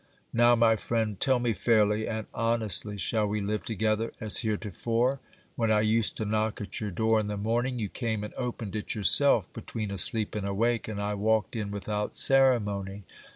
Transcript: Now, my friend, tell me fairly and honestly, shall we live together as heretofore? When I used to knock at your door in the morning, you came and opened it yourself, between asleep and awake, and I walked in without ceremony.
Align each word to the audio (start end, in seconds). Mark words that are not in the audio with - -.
Now, 0.33 0.55
my 0.55 0.77
friend, 0.77 1.19
tell 1.19 1.37
me 1.37 1.53
fairly 1.53 2.07
and 2.07 2.25
honestly, 2.33 2.97
shall 2.97 3.27
we 3.27 3.39
live 3.39 3.63
together 3.65 4.11
as 4.19 4.37
heretofore? 4.39 5.19
When 5.55 5.71
I 5.71 5.81
used 5.81 6.17
to 6.17 6.25
knock 6.25 6.59
at 6.59 6.81
your 6.81 6.89
door 6.89 7.19
in 7.19 7.27
the 7.27 7.37
morning, 7.37 7.77
you 7.77 7.87
came 7.87 8.23
and 8.23 8.33
opened 8.35 8.75
it 8.75 8.95
yourself, 8.95 9.53
between 9.53 9.91
asleep 9.91 10.33
and 10.33 10.43
awake, 10.47 10.87
and 10.87 10.99
I 10.99 11.13
walked 11.13 11.55
in 11.55 11.69
without 11.69 12.15
ceremony. 12.15 13.03